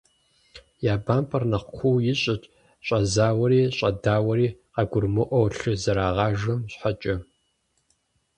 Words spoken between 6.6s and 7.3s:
щхьэкӏэ.